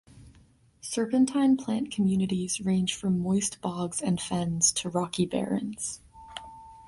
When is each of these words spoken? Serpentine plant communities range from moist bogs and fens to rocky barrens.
Serpentine 0.81 1.55
plant 1.57 1.91
communities 1.91 2.59
range 2.59 2.95
from 2.95 3.21
moist 3.21 3.61
bogs 3.61 4.01
and 4.01 4.19
fens 4.19 4.71
to 4.71 4.89
rocky 4.89 5.27
barrens. 5.27 5.99